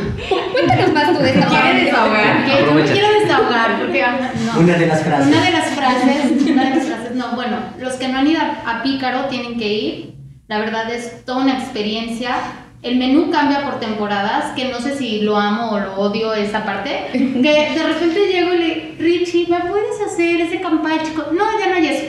[0.52, 1.84] cuéntanos más tú de esta ¿Quieres parte.
[1.84, 2.46] desahogar?
[2.66, 4.60] Yo me quiero desahogar porque ah, no.
[4.60, 5.26] Una de las frases.
[5.28, 8.40] Una de las frases, una de las frases, no, bueno, los que no han ido
[8.40, 10.14] a, a Pícaro tienen que ir.
[10.48, 12.36] La verdad es toda una experiencia.
[12.84, 16.66] El menú cambia por temporadas, que no sé si lo amo o lo odio esa
[16.66, 17.08] parte.
[17.12, 21.32] Que de repente llego y le Richie, ¿me puedes hacer ese campacho?
[21.32, 22.04] No, ya no hay eso.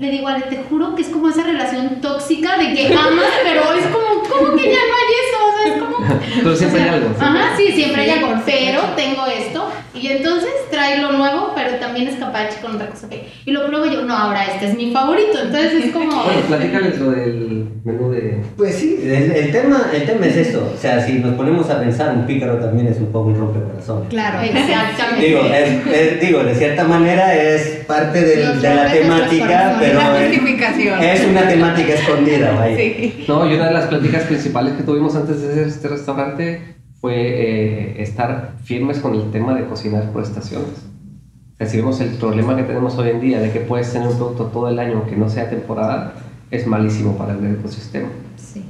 [0.00, 3.60] Le digo, Ale, te juro que es como esa relación tóxica de que amas, pero
[3.78, 5.38] es como, ¿cómo que ya no hay eso?
[5.46, 5.96] O sea, es como...
[6.42, 7.14] Pero siempre O sea, hay algo.
[7.20, 9.68] Ajá, sí, siempre hay algo, pero tengo esto.
[9.94, 13.08] Y entonces trae lo nuevo, pero también es capache con otra cosa.
[13.10, 15.38] que- Y lo pruebo yo, no, ahora este es mi favorito.
[15.42, 16.10] Entonces es como.
[16.24, 18.40] Bueno, platícales lo del menú de.
[18.56, 20.72] Pues sí, el, el tema, el tema es eso.
[20.74, 24.06] O sea, si nos ponemos a pensar, un pícaro también es un poco un rompecorazón.
[24.08, 24.40] Claro.
[24.42, 25.26] Exactamente.
[25.26, 29.89] Digo, es- es- digo, de cierta manera es parte del- de la temática, corazones.
[29.98, 31.02] Pero es, justificación.
[31.02, 32.76] es una temática escondida, vaya.
[32.76, 33.24] Sí.
[33.28, 37.14] No, y una de las pláticas principales que tuvimos antes de hacer este restaurante fue
[37.16, 40.68] eh, estar firmes con el tema de cocinar por estaciones.
[40.68, 44.08] O sea, si vemos el problema que tenemos hoy en día de que puedes tener
[44.08, 46.14] un producto todo el año que no sea temporada,
[46.50, 48.08] es malísimo para el ecosistema.
[48.36, 48.64] Sí.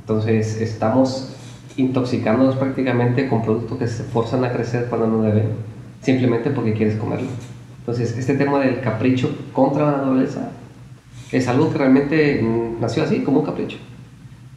[0.00, 1.34] Entonces estamos
[1.76, 5.48] intoxicándonos prácticamente con productos que se forzan a crecer cuando no deben,
[6.00, 7.28] simplemente porque quieres comerlo.
[7.80, 10.50] Entonces este tema del capricho contra la naturaleza
[11.32, 12.44] es algo que realmente
[12.80, 13.76] nació así, como un capricho.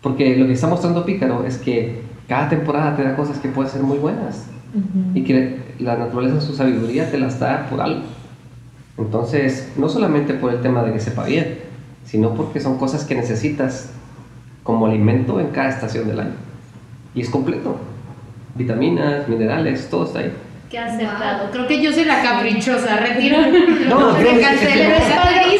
[0.01, 3.71] Porque lo que está mostrando Pícaro es que cada temporada te da cosas que pueden
[3.71, 4.45] ser muy buenas
[5.15, 8.01] y que la naturaleza en su sabiduría te las da por algo.
[8.97, 11.59] Entonces, no solamente por el tema de que sepa bien,
[12.05, 13.91] sino porque son cosas que necesitas
[14.63, 16.33] como alimento en cada estación del año.
[17.15, 17.77] Y es completo.
[18.55, 20.33] Vitaminas, minerales, todo está ahí.
[20.69, 21.49] Qué acertado.
[21.51, 22.97] Creo que yo soy la caprichosa.
[22.97, 23.37] Retiro.
[23.89, 25.56] No, me creo que-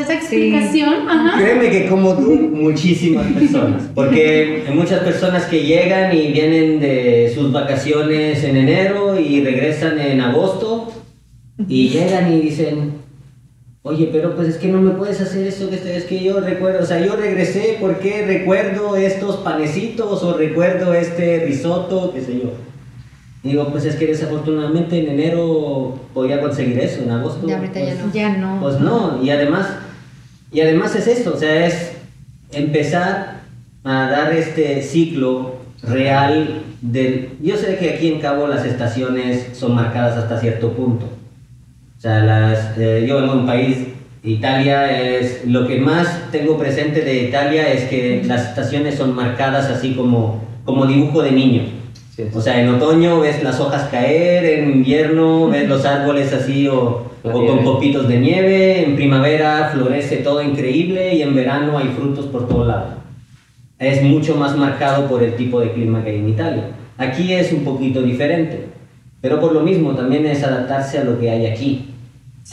[0.00, 1.08] esa explicación.
[1.08, 1.38] Ajá.
[1.38, 3.82] Créeme que como tú, muchísimas personas.
[3.94, 9.98] Porque hay muchas personas que llegan y vienen de sus vacaciones en enero y regresan
[9.98, 10.92] en agosto
[11.68, 12.92] y llegan y dicen,
[13.82, 16.82] oye, pero pues es que no me puedes hacer eso, que es que yo recuerdo,
[16.82, 22.52] o sea, yo regresé porque recuerdo estos panecitos o recuerdo este risotto, qué sé yo.
[23.42, 27.48] Digo, pues es que desafortunadamente en enero podía conseguir eso, en agosto.
[27.48, 28.12] Ya ahorita ya pues, no.
[28.12, 28.60] Ya no.
[28.60, 29.66] pues no, y además,
[30.52, 31.92] y además es esto, o sea, es
[32.52, 33.40] empezar
[33.82, 37.30] a dar este ciclo real del...
[37.42, 41.06] Yo sé que aquí en Cabo las estaciones son marcadas hasta cierto punto.
[41.96, 43.78] O sea, las, eh, yo vengo de un país,
[44.22, 45.46] Italia es...
[45.46, 50.44] Lo que más tengo presente de Italia es que las estaciones son marcadas así como,
[50.66, 51.79] como dibujo de niño.
[52.22, 52.36] Es.
[52.36, 57.10] O sea, en otoño ves las hojas caer, en invierno ves los árboles así o,
[57.22, 62.26] o con copitos de nieve, en primavera florece todo increíble y en verano hay frutos
[62.26, 63.00] por todo lado.
[63.78, 66.64] Es mucho más marcado por el tipo de clima que hay en Italia.
[66.98, 68.66] Aquí es un poquito diferente,
[69.20, 71.86] pero por lo mismo también es adaptarse a lo que hay aquí.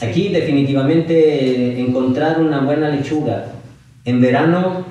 [0.00, 3.46] Aquí definitivamente encontrar una buena lechuga
[4.04, 4.84] en verano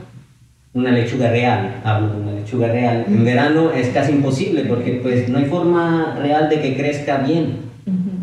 [0.77, 5.27] una lechuga real, hablo de una lechuga real, en verano es casi imposible porque pues
[5.27, 7.67] no hay forma real de que crezca bien.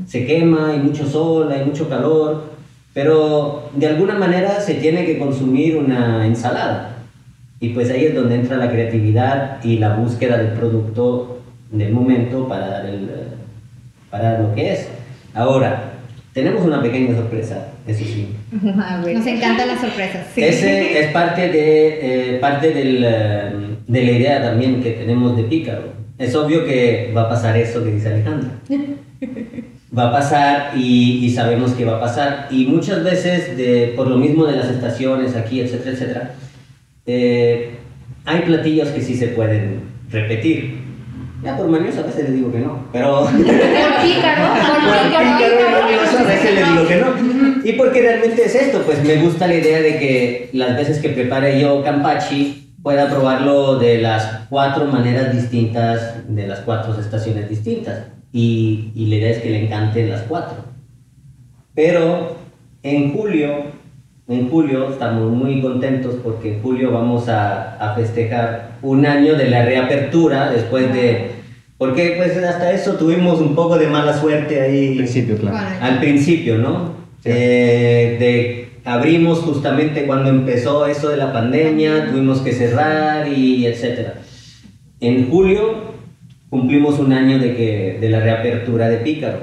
[0.07, 2.45] Se quema, hay mucho sol, hay mucho calor,
[2.93, 6.99] pero de alguna manera se tiene que consumir una ensalada.
[7.59, 11.41] Y pues ahí es donde entra la creatividad y la búsqueda del producto
[11.73, 13.29] del momento para dar, el, eh,
[14.11, 14.89] para dar lo que es.
[15.33, 15.95] Ahora,
[16.35, 18.29] tenemos una pequeña sorpresa, eso sí.
[18.83, 19.17] A ver.
[19.17, 20.27] Nos encantan las sorpresas.
[20.37, 23.53] Ese es parte, de, eh, parte del, eh,
[23.87, 25.93] de la idea también que tenemos de Pícaro.
[26.19, 28.51] Es obvio que va a pasar eso que dice Alejandra.
[29.97, 32.49] Va a pasar y, y sabemos que va a pasar.
[32.51, 36.35] Y muchas veces, de, por lo mismo de las estaciones aquí, etcétera, etcétera,
[37.07, 37.77] eh,
[38.25, 40.79] hay platillos que sí se pueden repetir.
[41.45, 43.21] Ya por mañoso a veces le digo que no, pero...
[43.21, 44.03] Por pícaro, por
[44.85, 45.39] Por pícaro.
[45.39, 47.44] pícaro y mañoso a veces le digo que no.
[47.65, 51.09] Y porque realmente es esto, pues me gusta la idea de que las veces que
[51.09, 58.05] prepare yo campachi pueda probarlo de las cuatro maneras distintas, de las cuatro estaciones distintas.
[58.33, 60.57] Y, y la idea es que le encanten las cuatro.
[61.75, 62.37] Pero
[62.83, 63.49] en julio,
[64.29, 69.49] en julio estamos muy contentos porque en julio vamos a, a festejar un año de
[69.49, 71.31] la reapertura después de...
[71.79, 75.57] Porque pues hasta eso tuvimos un poco de mala suerte ahí Al principio, claro.
[75.81, 77.04] Al principio, ¿no?
[77.25, 84.15] Eh, de, abrimos justamente cuando empezó eso de la pandemia, tuvimos que cerrar y etcétera.
[85.01, 85.95] En julio
[86.51, 89.41] cumplimos un año de, que, de la reapertura de Pícaro.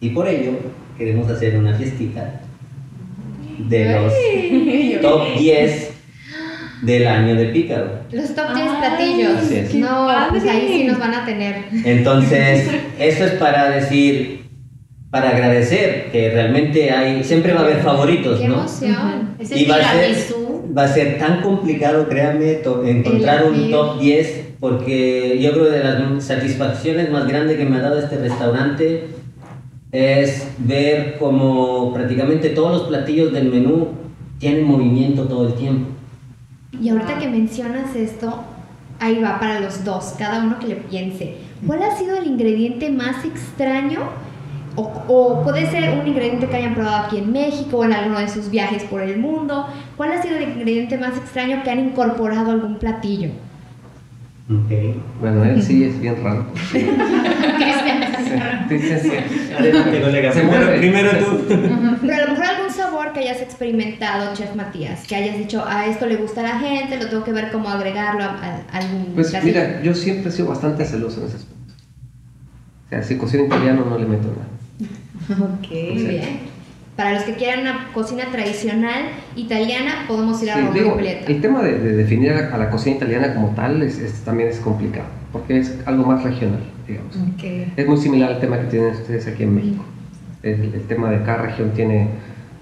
[0.00, 0.52] Y por ello
[0.96, 2.40] queremos hacer una fiestita
[3.58, 4.12] de los
[5.02, 5.90] top 10
[6.82, 8.00] del año de Pícaro.
[8.10, 9.74] Los top 10 Ay, platillos.
[9.74, 11.64] No, pues ahí sí nos van a tener.
[11.84, 14.37] Entonces, eso es para decir,
[15.10, 18.54] para agradecer que realmente hay, siempre va a haber favoritos, ¡Qué ¿no?
[18.56, 19.36] emoción!
[19.38, 20.16] Ese Y va a ser,
[20.76, 25.70] va a ser tan complicado, créanme, to- encontrar un top 10, porque yo creo que
[25.70, 29.06] de las satisfacciones más grandes que me ha dado este restaurante
[29.92, 33.88] es ver como prácticamente todos los platillos del menú
[34.38, 35.88] tienen movimiento todo el tiempo.
[36.82, 38.44] Y ahorita que mencionas esto,
[39.00, 41.36] ahí va para los dos, cada uno que le piense.
[41.66, 44.00] ¿Cuál ha sido el ingrediente más extraño?
[44.80, 48.18] O, o puede ser un ingrediente que hayan probado aquí en México o en alguno
[48.20, 49.66] de sus viajes por el mundo.
[49.96, 53.30] ¿Cuál ha sido el ingrediente más extraño que han incorporado a algún platillo?
[54.50, 54.70] Ok.
[55.20, 56.46] Bueno, él sí es bien raro.
[58.68, 59.10] Sí.
[60.78, 61.44] Primero, tú.
[62.02, 65.86] Pero a lo mejor algún sabor que hayas experimentado, Chef Matías, que hayas dicho, a
[65.86, 68.78] esto le gusta a la gente, lo tengo que ver cómo agregarlo a, a- a
[68.78, 69.52] algún Pues platillo".
[69.60, 71.72] mira, yo siempre he sido bastante celoso en ese aspecto.
[72.86, 74.48] O sea, si cocino italiano no le meto nada.
[75.30, 75.70] Ok.
[75.70, 76.58] Muy bien.
[76.96, 79.02] Para los que quieran una cocina tradicional
[79.36, 82.54] italiana, podemos ir a Sí, Romeo y digo, el tema de, de definir a la,
[82.54, 86.24] a la cocina italiana como tal es, es- también es complicado, porque es algo más
[86.24, 87.14] regional, digamos.
[87.14, 87.44] Ok.
[87.76, 89.84] Es muy similar al tema que tienen ustedes aquí en México.
[90.42, 92.08] El, el tema de cada región tiene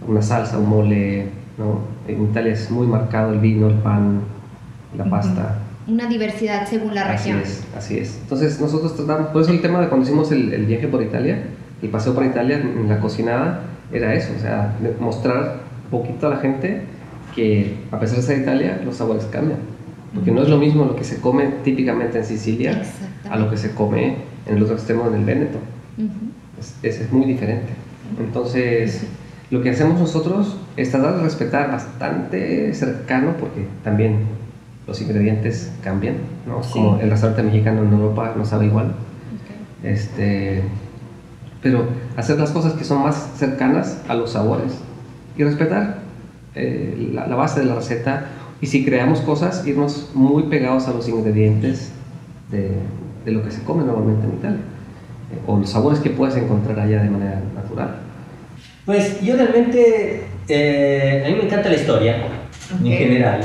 [0.06, 1.80] una salsa, un mole, ¿no?
[2.06, 4.20] En Italia es muy marcado el vino, el pan,
[4.98, 5.60] la pasta.
[5.88, 7.42] Una diversidad según la Así región.
[7.42, 8.18] es, así es.
[8.22, 11.42] Entonces nosotros tratamos, por eso el tema de cuando hicimos el, el viaje por Italia,
[11.82, 13.60] el paseo por Italia en la cocinada,
[13.92, 16.82] era eso, o sea, mostrar un poquito a la gente
[17.34, 19.58] que a pesar de ser Italia, los sabores cambian.
[20.14, 22.82] Porque no es lo mismo lo que se come típicamente en Sicilia
[23.30, 25.58] a lo que se come en el otro extremo, en el Véneto.
[25.98, 26.08] Ujú.
[26.58, 27.68] Es, es- es muy diferente.
[28.18, 29.06] Entonces,
[29.50, 34.20] lo que hacemos nosotros es tratar de respetar bastante cercano, porque también
[34.86, 36.14] los ingredientes cambian,
[36.46, 36.62] ¿no?
[36.62, 36.72] Sí.
[36.72, 38.92] Como el restaurante mexicano en Europa no sabe igual.
[39.82, 40.62] Este,
[41.62, 44.72] pero hacer las cosas que son más cercanas a los sabores
[45.36, 45.98] y respetar
[46.54, 48.26] eh, la, la base de la receta.
[48.60, 51.92] Y si creamos cosas, irnos muy pegados a los ingredientes
[52.50, 52.70] de,
[53.24, 54.60] de lo que se come normalmente en Italia.
[55.32, 57.96] Eh, o los sabores que puedes encontrar allá de manera natural.
[58.86, 62.92] Pues yo realmente, eh, a mí me encanta la historia en Ok.
[62.98, 63.40] general.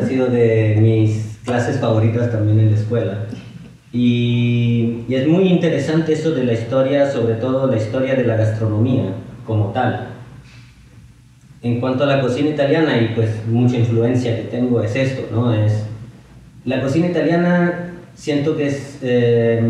[0.00, 3.24] Ha sido de mis clases favoritas también en la escuela.
[3.92, 9.12] Y, es muy interesante eso de la historia, sobre todo la historia de la gastronomía
[9.46, 10.08] como tal.
[11.62, 15.52] En cuanto a la cocina italiana, y pues mucha influencia que tengo es esto, ¿no?
[15.52, 15.84] Es,
[16.64, 19.60] la cocina italiana siento que es eh,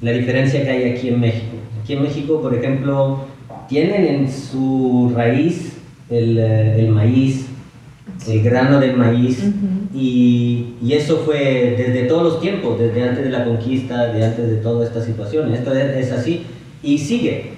[0.00, 1.56] la diferencia que hay aquí en México.
[1.82, 3.26] Aquí en México, por ejemplo,
[3.68, 5.76] tienen en su raíz
[6.08, 7.48] el, eh, el maíz,
[8.28, 9.42] el grano del maíz,
[9.94, 14.48] y, y eso fue desde todos los tiempos, desde antes de la conquista, de antes
[14.48, 15.52] de toda esta situación.
[15.52, 16.42] Esto es, es así
[16.82, 17.52] y sigue,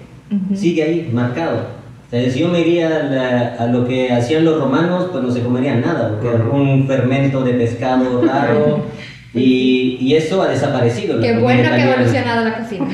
[0.55, 1.76] sigue ahí marcado.
[2.07, 5.24] O sea, si yo me iría a, la- a lo que hacían los romanos, pues
[5.24, 8.85] no se comerían nada, porque era un fermento de pescado raro
[9.35, 11.20] y, y eso ha desaparecido.
[11.20, 12.87] Qué bueno que ha evolucionado la cocina.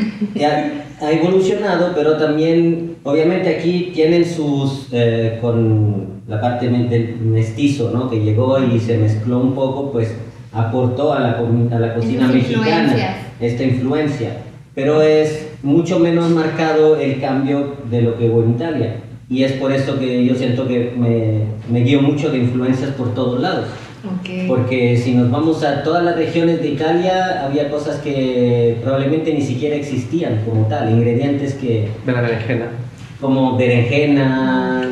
[1.03, 8.09] Ha evolucionado, pero también, obviamente aquí tienen sus, eh, con la parte del mestizo, ¿no?
[8.09, 10.15] Que llegó y se mezcló un poco, pues
[10.53, 11.31] aportó a la,
[11.73, 12.95] a la cocina mexicana
[13.41, 14.37] esta influencia.
[14.75, 18.95] Pero es mucho menos marcado el cambio de lo que hubo en Italia.
[19.29, 23.12] Y es por eso que yo siento que me, me guío mucho de influencias por
[23.15, 23.67] todos lados.
[24.49, 29.43] Porque si nos vamos a todas las regiones de Italia, había cosas que probablemente ni
[29.43, 32.67] siquiera existían como tal, ingredientes que, De la berenjena.
[33.21, 34.83] como berenjena,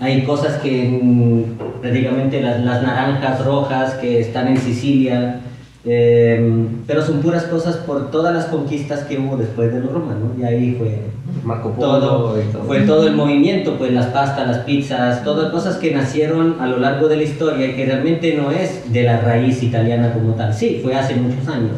[0.00, 5.40] hay cosas que mm, prácticamente las, las naranjas rojas que están en Sicilia,
[5.84, 10.32] eh, pero son puras cosas por todas las conquistas que hubo después de los romanos,
[10.38, 11.00] y ahí fue
[11.44, 12.64] Marco Polo todo, y todo.
[12.64, 16.78] fue todo el movimiento, pues las pastas, las pizzas, todas cosas que nacieron a lo
[16.78, 20.52] largo de la historia y que realmente no es de la raíz italiana como tal.
[20.52, 21.72] Sí, fue hace muchos años.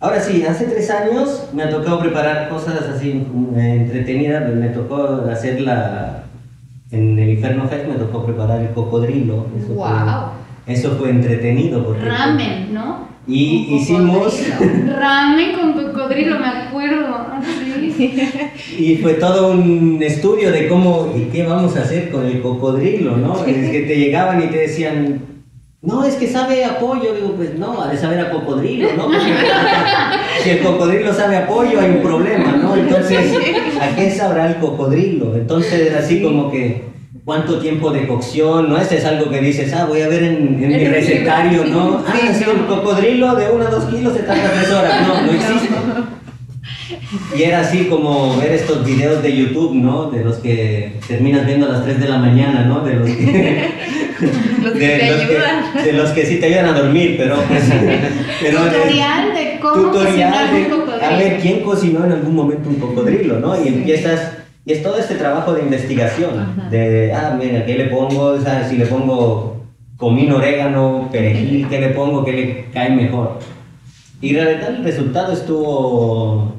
[0.00, 3.24] Ahora sí, hace tres años me ha tocado preparar cosas así
[3.56, 6.24] eh, entretenidas, me tocó hacer la...
[6.90, 9.46] En el Inferno Fest me tocó preparar el cocodrilo.
[9.58, 9.86] Eso fue- Wow.
[10.66, 12.04] Eso fue entretenido porque...
[12.04, 13.08] Ramen, ¿no?
[13.26, 14.40] Y Con hicimos...
[14.98, 17.26] Ramen con cocodrilo, me acuerdo.
[17.96, 18.14] Sí.
[18.78, 23.16] Y fue todo un estudio de cómo y qué vamos a hacer con el cocodrilo,
[23.16, 23.44] ¿no?
[23.44, 25.20] Es que te llegaban y te decían,
[25.82, 27.14] no, es que sabe a pollo.
[27.14, 29.04] Digo, pues no, ha de saber a cocodrilo, ¿no?
[29.04, 29.20] Porque
[30.42, 32.76] si el cocodrilo sabe a pollo, hay un problema, ¿no?
[32.76, 33.32] Entonces,
[33.80, 35.36] ¿a qué sabrá el cocodrilo?
[35.36, 36.84] Entonces, era así como que,
[37.26, 38.70] ¿cuánto tiempo de cocción?
[38.70, 38.78] ¿No?
[38.78, 42.02] Este es algo que dices, ah, voy a ver en, en mi recetario, ¿no?
[42.06, 45.06] Ah, sí, el cocodrilo de 1 a 2 kilos se tarda 3 horas.
[45.06, 45.74] No, no existe.
[47.36, 50.10] Y era así como ver estos videos de YouTube, ¿no?
[50.10, 52.80] De los que terminas viendo a las 3 de la mañana, ¿no?
[52.80, 53.70] De los que,
[54.62, 55.84] Los que de te los que- ayudan.
[55.84, 57.64] de los que sí te ayudan a dormir, pero pues...
[58.40, 61.04] pero Tutorial de cómo tutorial cocinar de- un cocodrilo.
[61.06, 63.62] A ver, ¿quién cocinó en algún momento un cocodrilo, no?
[63.62, 64.35] Y empiezas...
[64.66, 68.32] Y es todo este trabajo de investigación, de, ah, mira, ¿qué le pongo?
[68.32, 69.64] O sea, si le pongo
[69.96, 72.24] comino, orégano, perejil, ¿qué le pongo?
[72.24, 73.38] ¿Qué le cae mejor?
[74.20, 76.56] Y la verdad el resultado estuvo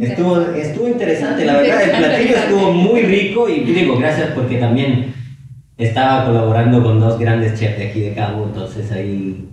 [0.00, 5.14] Estuvo, estuvo interesante, la verdad, el platillo estuvo muy rico y digo gracias porque también
[5.78, 9.48] estaba colaborando con dos grandes chefs de aquí de Cabo, entonces ahí,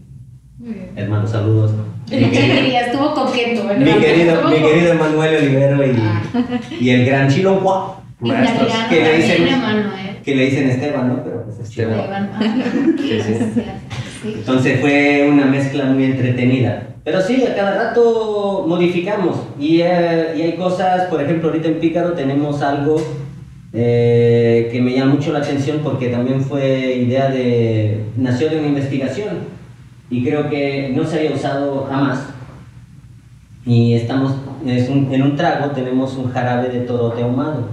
[0.96, 1.72] hermanos, saludos.
[2.12, 3.86] Estuvo coqueto, ¿verdad?
[3.86, 7.82] mi querido, mi querido Emanuel Olivero y, y el gran Chilo Juan,
[8.20, 8.72] Maestros.
[8.90, 10.18] Que le dicen- Emanuel.
[10.24, 11.24] que le dicen Esteban, ¿no?
[11.24, 11.60] Pero pues.
[11.60, 12.00] Esteban.
[12.00, 12.96] Esteban.
[13.00, 13.16] Sí, sí.
[13.22, 13.50] Gracias.
[14.22, 14.34] Sí.
[14.36, 16.88] Entonces fue una mezcla muy entretenida.
[17.04, 19.38] Pero sí, a cada rato modificamos.
[19.60, 23.02] Y, eh, y hay cosas, por ejemplo, ahorita en Pícaro tenemos algo
[23.74, 28.04] eh, que me llama mucho la atención porque también fue idea de.
[28.18, 29.61] nació de una investigación.
[30.12, 32.20] Y creo que no se había usado jamás.
[33.66, 34.34] Y estamos.
[34.66, 37.70] es un- en un trago tenemos un jarabe de torote ahumado.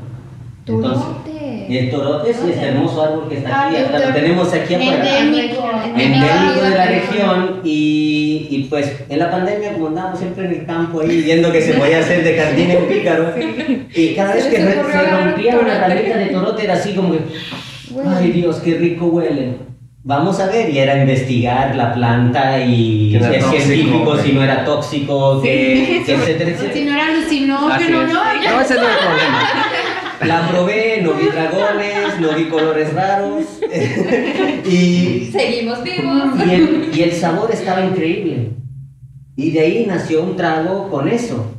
[0.67, 1.67] Entonces, Torote.
[1.69, 4.75] y el torote sí, este hermoso árbol que está aquí, Ah, hasta lo tenemos aquí
[4.75, 5.65] afuera Endémico.
[5.97, 10.67] endémico de la región y, y pues en la pandemia como andábamos siempre en el
[10.67, 13.33] campo ahí viendo que se podía hacer de jardín en pícaro
[13.95, 17.21] y cada vez que se rompía una ramita de torote era así como que
[18.07, 19.57] ay Dios qué rico huele
[20.09, 24.43] vamos a ver y era investigar la planta y no ser tóxico, científico si no
[24.43, 28.13] era tóxico que, que etcétera Si no era alucinógeno, es.
[28.15, 28.43] ¿no?
[28.43, 28.51] Ya.
[28.53, 29.49] No, ese no es el problema.
[30.27, 33.45] la probé no vi dragones no vi colores raros
[34.65, 36.25] y Seguimos vivos.
[36.47, 38.51] Y el, y el sabor estaba increíble.
[39.37, 41.53] Y de ahí nació un trago con eso.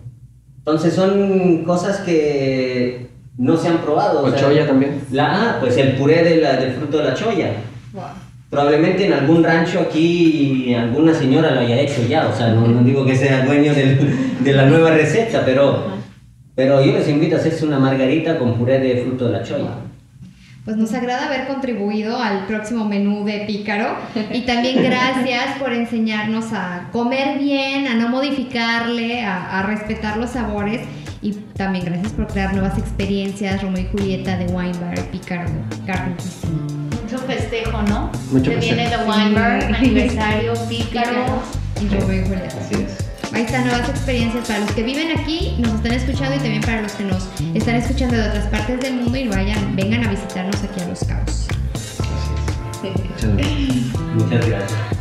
[0.57, 4.19] Entonces son cosas que no se han probado.
[4.19, 5.01] o Con sea, choya también.
[5.11, 7.51] La, ah, pues el puré de la- del fruto de la choya.
[7.93, 8.03] Wow.
[8.49, 12.27] Probablemente en algún rancho aquí alguna señora lo haya hecho ya.
[12.27, 13.99] O sea, no, no digo que sea dueño del-
[14.43, 15.83] de la nueva receta, pero,
[16.55, 19.69] pero yo les invito a hacerse una margarita con puré de fruto de la choya.
[20.65, 23.95] Pues nos agrada haber contribuido al próximo menú de Pícaro
[24.33, 30.31] y también gracias por enseñarnos a comer bien, a no modificarle, a, a respetar los
[30.31, 30.81] sabores
[31.21, 35.49] y también gracias por crear nuevas experiencias, Romeo y Julieta de Wine Bar, Pícaro,
[35.85, 36.15] Garden.
[37.11, 38.11] Mucho festejo, ¿no?
[38.31, 39.03] Mucho Se viene festejo.
[39.03, 41.41] The Wine Bar, aniversario, pícaro.
[41.81, 42.57] Y Romeo y Julieta.
[42.59, 43.33] Así es.
[43.33, 46.81] Ahí están nuevas experiencias para los que viven aquí, nos están escuchando y también para
[46.81, 50.55] los que nos están escuchando de otras partes del mundo y vayan, vengan a visitarnos
[50.63, 51.47] aquí a Los Cabos.
[53.15, 53.95] Muchas gracias.
[54.15, 54.98] Muchas gracias.